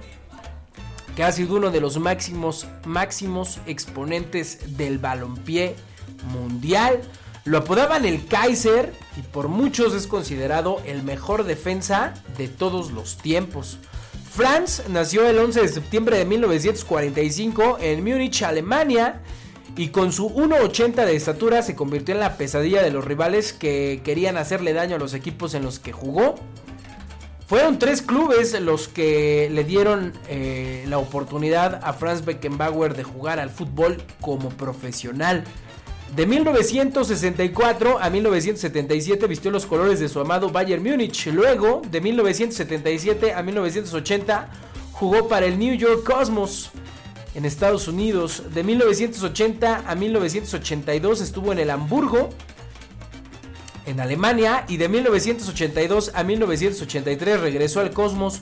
que 1.15 1.23
ha 1.23 1.31
sido 1.31 1.55
uno 1.55 1.71
de 1.71 1.81
los 1.81 1.97
máximos, 1.97 2.67
máximos 2.85 3.59
exponentes 3.65 4.77
del 4.77 4.99
balompié 4.99 5.75
mundial. 6.31 7.01
Lo 7.45 7.57
apodaban 7.57 8.05
el 8.05 8.25
Kaiser 8.25 8.93
y 9.17 9.21
por 9.21 9.47
muchos 9.47 9.93
es 9.93 10.07
considerado 10.07 10.81
el 10.85 11.03
mejor 11.03 11.45
defensa 11.45 12.13
de 12.37 12.47
todos 12.47 12.91
los 12.91 13.17
tiempos. 13.17 13.79
Franz 14.31 14.83
nació 14.87 15.27
el 15.27 15.39
11 15.39 15.61
de 15.61 15.67
septiembre 15.67 16.17
de 16.17 16.25
1945 16.25 17.79
en 17.81 18.03
Múnich, 18.03 18.43
Alemania, 18.43 19.21
y 19.75 19.89
con 19.89 20.11
su 20.11 20.29
1,80 20.29 21.05
de 21.05 21.15
estatura 21.15 21.61
se 21.61 21.75
convirtió 21.75 22.13
en 22.13 22.19
la 22.19 22.37
pesadilla 22.37 22.83
de 22.83 22.91
los 22.91 23.05
rivales 23.05 23.53
que 23.53 24.01
querían 24.03 24.37
hacerle 24.37 24.73
daño 24.73 24.95
a 24.95 24.99
los 24.99 25.13
equipos 25.13 25.53
en 25.53 25.63
los 25.63 25.79
que 25.79 25.91
jugó. 25.91 26.35
Fueron 27.49 27.79
tres 27.79 28.03
clubes 28.03 28.53
los 28.61 28.87
que 28.87 29.49
le 29.51 29.63
dieron 29.63 30.13
eh, 30.27 30.85
la 30.87 30.99
oportunidad 30.99 31.79
a 31.83 31.93
Franz 31.93 32.23
Beckenbauer 32.23 32.95
de 32.95 33.01
jugar 33.01 33.39
al 33.39 33.49
fútbol 33.49 33.97
como 34.21 34.49
profesional. 34.49 35.43
De 36.15 36.27
1964 36.27 37.97
a 37.99 38.07
1977 38.11 39.25
vistió 39.25 39.49
los 39.49 39.65
colores 39.65 39.99
de 39.99 40.09
su 40.09 40.19
amado 40.19 40.51
Bayern 40.51 40.83
Múnich. 40.83 41.25
Luego, 41.33 41.81
de 41.89 41.99
1977 42.01 43.33
a 43.33 43.41
1980, 43.41 44.47
jugó 44.91 45.27
para 45.27 45.47
el 45.47 45.57
New 45.57 45.73
York 45.73 46.03
Cosmos 46.03 46.69
en 47.33 47.45
Estados 47.45 47.87
Unidos. 47.87 48.43
De 48.53 48.63
1980 48.63 49.85
a 49.87 49.95
1982 49.95 51.21
estuvo 51.21 51.51
en 51.51 51.57
el 51.57 51.71
Hamburgo 51.71 52.29
en 53.89 53.99
Alemania 53.99 54.65
y 54.67 54.77
de 54.77 54.87
1982 54.87 56.11
a 56.13 56.23
1983 56.23 57.39
regresó 57.41 57.79
al 57.79 57.91
Cosmos 57.91 58.41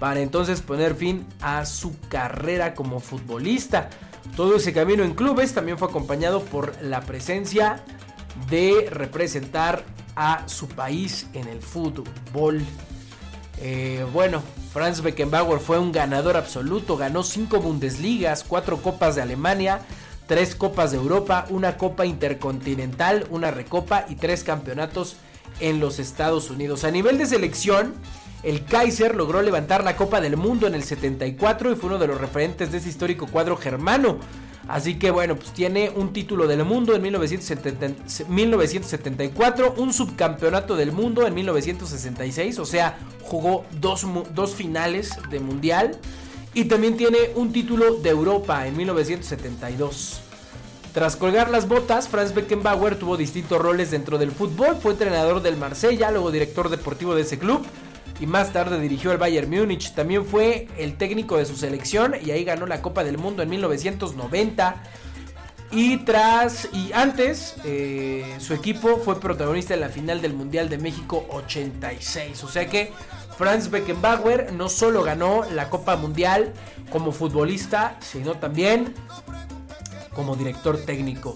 para 0.00 0.20
entonces 0.20 0.62
poner 0.62 0.94
fin 0.94 1.26
a 1.40 1.66
su 1.66 1.98
carrera 2.08 2.74
como 2.74 3.00
futbolista. 3.00 3.90
Todo 4.36 4.56
ese 4.56 4.72
camino 4.72 5.04
en 5.04 5.14
clubes 5.14 5.52
también 5.52 5.78
fue 5.78 5.88
acompañado 5.88 6.42
por 6.42 6.82
la 6.82 7.02
presencia 7.02 7.84
de 8.50 8.88
representar 8.90 9.84
a 10.16 10.48
su 10.48 10.66
país 10.66 11.26
en 11.34 11.46
el 11.48 11.60
fútbol. 11.60 12.62
Eh, 13.60 14.04
bueno, 14.12 14.42
Franz 14.72 15.02
Beckenbauer 15.02 15.60
fue 15.60 15.78
un 15.78 15.92
ganador 15.92 16.36
absoluto, 16.38 16.96
ganó 16.96 17.22
5 17.22 17.60
Bundesligas, 17.60 18.44
4 18.44 18.78
Copas 18.82 19.14
de 19.14 19.22
Alemania, 19.22 19.80
3 20.26 20.54
Copas 20.56 20.90
de 20.90 20.98
Europa, 20.98 21.46
una 21.50 21.76
Copa 21.76 22.06
Intercontinental, 22.06 23.26
una 23.30 23.50
Recopa 23.50 24.06
y 24.08 24.16
3 24.16 24.44
campeonatos 24.44 25.16
en 25.60 25.80
los 25.80 25.98
Estados 25.98 26.50
Unidos. 26.50 26.84
A 26.84 26.90
nivel 26.90 27.18
de 27.18 27.26
selección, 27.26 27.94
el 28.42 28.64
Kaiser 28.64 29.14
logró 29.14 29.42
levantar 29.42 29.84
la 29.84 29.96
Copa 29.96 30.20
del 30.20 30.36
Mundo 30.36 30.66
en 30.66 30.74
el 30.74 30.84
74 30.84 31.72
y 31.72 31.76
fue 31.76 31.88
uno 31.88 31.98
de 31.98 32.06
los 32.06 32.20
referentes 32.20 32.70
de 32.72 32.78
ese 32.78 32.88
histórico 32.88 33.26
cuadro 33.26 33.56
germano. 33.56 34.18
Así 34.68 34.98
que 34.98 35.12
bueno, 35.12 35.36
pues 35.36 35.52
tiene 35.52 35.90
un 35.90 36.12
título 36.12 36.48
del 36.48 36.64
mundo 36.64 36.94
en 36.94 37.02
1970 37.02 37.88
1974, 38.28 39.74
un 39.76 39.92
subcampeonato 39.92 40.74
del 40.74 40.90
mundo 40.90 41.24
en 41.26 41.34
1966, 41.34 42.58
o 42.58 42.64
sea, 42.64 42.98
jugó 43.22 43.64
dos, 43.80 44.04
dos 44.34 44.54
finales 44.54 45.10
de 45.30 45.38
mundial. 45.38 45.98
Y 46.56 46.64
también 46.64 46.96
tiene 46.96 47.18
un 47.34 47.52
título 47.52 47.96
de 47.96 48.08
Europa 48.08 48.66
en 48.66 48.74
1972. 48.78 50.22
Tras 50.94 51.14
colgar 51.14 51.50
las 51.50 51.68
botas, 51.68 52.08
Franz 52.08 52.32
Beckenbauer 52.32 52.98
tuvo 52.98 53.18
distintos 53.18 53.60
roles 53.60 53.90
dentro 53.90 54.16
del 54.16 54.32
fútbol. 54.32 54.74
Fue 54.80 54.92
entrenador 54.92 55.42
del 55.42 55.58
Marsella, 55.58 56.10
luego 56.10 56.30
director 56.30 56.70
deportivo 56.70 57.14
de 57.14 57.20
ese 57.20 57.38
club 57.38 57.62
y 58.18 58.26
más 58.26 58.54
tarde 58.54 58.80
dirigió 58.80 59.10
al 59.10 59.18
Bayern 59.18 59.50
Múnich. 59.50 59.92
También 59.92 60.24
fue 60.24 60.66
el 60.78 60.96
técnico 60.96 61.36
de 61.36 61.44
su 61.44 61.56
selección 61.56 62.14
y 62.24 62.30
ahí 62.30 62.42
ganó 62.42 62.66
la 62.66 62.80
Copa 62.80 63.04
del 63.04 63.18
Mundo 63.18 63.42
en 63.42 63.50
1990. 63.50 64.76
Y 65.72 65.98
tras 65.98 66.70
y 66.72 66.90
antes, 66.94 67.56
eh, 67.66 68.34
su 68.38 68.54
equipo 68.54 68.96
fue 68.96 69.20
protagonista 69.20 69.74
en 69.74 69.80
la 69.80 69.90
final 69.90 70.22
del 70.22 70.32
Mundial 70.32 70.70
de 70.70 70.78
México 70.78 71.26
86. 71.28 72.44
O 72.44 72.48
sea 72.48 72.66
que 72.66 72.92
Franz 73.36 73.70
Beckenbauer 73.70 74.52
no 74.52 74.68
solo 74.68 75.02
ganó 75.02 75.44
la 75.52 75.68
Copa 75.70 75.96
Mundial 75.96 76.52
como 76.90 77.12
futbolista, 77.12 77.96
sino 78.00 78.34
también 78.34 78.94
como 80.14 80.36
director 80.36 80.78
técnico. 80.78 81.34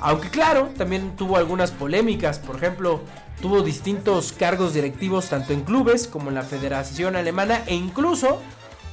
Aunque 0.00 0.30
claro, 0.30 0.70
también 0.78 1.16
tuvo 1.16 1.36
algunas 1.36 1.72
polémicas. 1.72 2.38
Por 2.38 2.56
ejemplo, 2.56 3.02
Tuvo 3.40 3.62
distintos 3.62 4.32
cargos 4.32 4.74
directivos 4.74 5.30
tanto 5.30 5.54
en 5.54 5.62
clubes 5.62 6.06
como 6.06 6.28
en 6.28 6.34
la 6.34 6.42
Federación 6.42 7.16
Alemana 7.16 7.62
e 7.66 7.74
incluso 7.74 8.38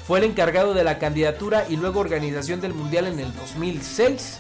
fue 0.08 0.20
el 0.20 0.24
encargado 0.24 0.74
de 0.74 0.86
la 0.86 1.00
candidatura 1.00 1.66
y 1.68 1.76
luego 1.76 2.00
organización 2.00 2.62
del 2.62 2.74
Mundial 2.74 3.08
en 3.08 3.20
el 3.20 3.36
2006. 3.36 4.38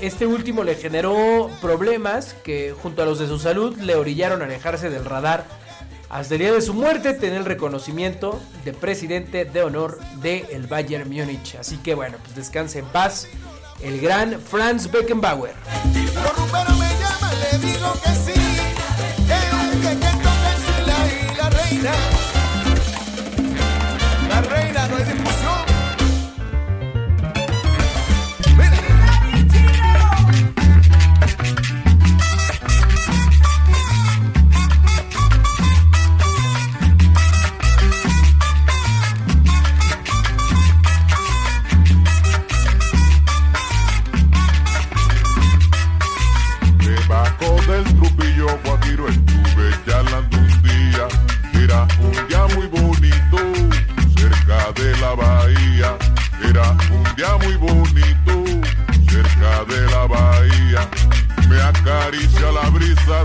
Este 0.00 0.26
último 0.26 0.64
le 0.64 0.74
generó 0.74 1.48
problemas 1.60 2.34
que 2.42 2.74
junto 2.82 3.02
a 3.02 3.04
los 3.04 3.20
de 3.20 3.28
su 3.28 3.38
salud 3.38 3.78
le 3.78 3.94
orillaron 3.94 4.42
a 4.42 4.46
alejarse 4.46 4.90
del 4.90 5.04
radar 5.04 5.44
hasta 6.12 6.34
el 6.34 6.40
día 6.40 6.52
de 6.52 6.60
su 6.60 6.74
muerte 6.74 7.14
tener 7.14 7.38
el 7.38 7.44
reconocimiento 7.46 8.38
de 8.66 8.74
presidente 8.74 9.46
de 9.46 9.62
honor 9.62 9.98
del 10.20 10.44
el 10.50 10.66
Bayern 10.66 11.08
Múnich. 11.08 11.56
Así 11.58 11.78
que 11.78 11.94
bueno, 11.94 12.18
pues 12.22 12.36
descanse 12.36 12.80
en 12.80 12.84
paz 12.84 13.26
el 13.82 13.98
gran 13.98 14.38
Franz 14.38 14.90
Beckenbauer. 14.90 15.54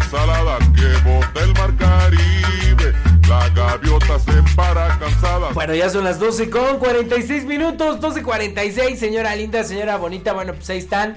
Salada 0.10 0.58
que 0.76 1.10
bota 1.10 1.44
el 1.44 1.54
mar 1.54 1.76
Caribe. 1.78 2.94
La 3.28 3.50
gaviota 3.50 4.20
se 4.20 4.32
para 4.56 4.98
cansada. 5.00 5.50
Bueno, 5.54 5.76
ya 5.76 5.90
son 5.90 6.04
las 6.04 6.20
12 6.20 6.50
con 6.50 6.80
46 6.80 7.46
minutos, 7.46 8.00
12.46, 8.00 8.96
señora 8.96 9.36
linda, 9.36 9.64
señora 9.64 9.98
bonita. 9.98 10.34
Bueno, 10.34 10.54
pues 10.54 10.70
ahí 10.70 10.78
están 10.78 11.16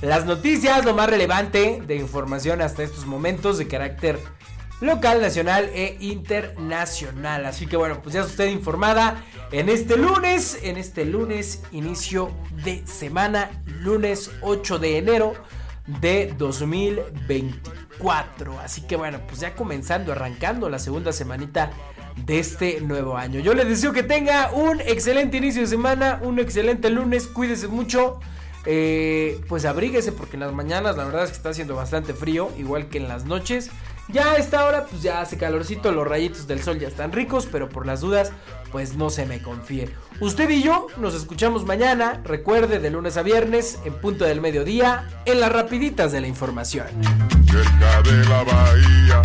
las 0.00 0.26
noticias, 0.26 0.84
lo 0.84 0.94
más 0.94 1.08
relevante 1.08 1.82
de 1.86 1.96
información 1.96 2.60
hasta 2.60 2.82
estos 2.82 3.06
momentos 3.06 3.58
de 3.58 3.68
carácter 3.68 4.18
local, 4.80 5.20
nacional 5.20 5.70
e 5.72 5.96
internacional. 6.00 7.46
Así 7.46 7.66
que 7.66 7.76
bueno, 7.76 8.02
pues 8.02 8.14
ya 8.14 8.22
está 8.22 8.32
usted 8.32 8.48
informada 8.48 9.22
en 9.52 9.68
este 9.68 9.96
lunes, 9.96 10.58
en 10.62 10.76
este 10.76 11.04
lunes, 11.04 11.62
inicio 11.70 12.32
de 12.64 12.84
semana, 12.86 13.62
lunes 13.66 14.30
8 14.40 14.78
de 14.80 14.98
enero 14.98 15.34
de 15.86 16.34
2024. 18.02 18.60
Así 18.60 18.82
que 18.82 18.96
bueno, 18.96 19.20
pues 19.26 19.40
ya 19.40 19.54
comenzando, 19.54 20.12
arrancando 20.12 20.68
la 20.68 20.78
segunda 20.78 21.12
semanita 21.12 21.70
de 22.16 22.38
este 22.38 22.80
nuevo 22.80 23.16
año. 23.16 23.40
Yo 23.40 23.54
les 23.54 23.68
deseo 23.68 23.92
que 23.92 24.02
tenga 24.02 24.50
un 24.52 24.80
excelente 24.80 25.38
inicio 25.38 25.62
de 25.62 25.68
semana, 25.68 26.20
un 26.22 26.38
excelente 26.38 26.90
lunes, 26.90 27.26
cuídese 27.26 27.68
mucho. 27.68 28.20
Eh, 28.64 29.40
pues 29.48 29.64
abríguese 29.64 30.12
porque 30.12 30.36
en 30.36 30.40
las 30.40 30.52
mañanas 30.52 30.96
la 30.96 31.04
verdad 31.04 31.24
es 31.24 31.30
que 31.30 31.36
está 31.36 31.50
haciendo 31.50 31.74
bastante 31.74 32.14
frío, 32.14 32.50
igual 32.58 32.88
que 32.88 32.98
en 32.98 33.08
las 33.08 33.24
noches. 33.24 33.70
Ya 34.08 34.32
a 34.32 34.36
esta 34.36 34.66
hora 34.66 34.86
pues 34.86 35.02
ya 35.02 35.20
hace 35.20 35.38
calorcito, 35.38 35.92
los 35.92 36.06
rayitos 36.06 36.46
del 36.46 36.62
sol 36.62 36.78
ya 36.78 36.88
están 36.88 37.12
ricos, 37.12 37.48
pero 37.50 37.68
por 37.68 37.86
las 37.86 38.00
dudas 38.00 38.32
pues 38.70 38.96
no 38.96 39.10
se 39.10 39.26
me 39.26 39.40
confíe. 39.40 39.90
Usted 40.20 40.50
y 40.50 40.62
yo 40.62 40.86
nos 40.96 41.14
escuchamos 41.14 41.64
mañana, 41.64 42.20
recuerde 42.24 42.78
de 42.78 42.90
lunes 42.90 43.16
a 43.16 43.22
viernes 43.22 43.78
en 43.84 43.94
punto 43.94 44.24
del 44.24 44.40
mediodía 44.40 45.08
en 45.24 45.40
las 45.40 45.52
rapiditas 45.52 46.10
de 46.12 46.20
la 46.20 46.26
información. 46.26 46.86
cerca 47.50 48.02
de 48.02 48.24
la 48.28 48.42
bahía. 48.44 49.22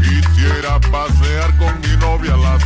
Quisiera 0.00 0.80
pasear 0.80 1.56
con 1.58 1.80
mi 1.80 1.96
novia 1.98 2.36
la 2.36 2.58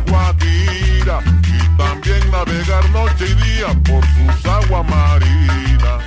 guajira 0.00 1.20
y 1.42 1.76
también 1.76 2.30
navegar 2.30 2.88
noche 2.90 3.26
y 3.26 3.34
día 3.34 3.68
por 3.84 4.04
sus 4.04 4.46
aguas 4.46 4.88
marinas. 4.88 6.02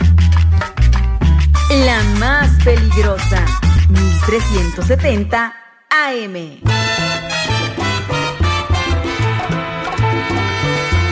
La 1.85 2.03
más 2.19 2.49
peligrosa, 2.63 3.45
1370 3.89 5.53
AM. 5.89 7.08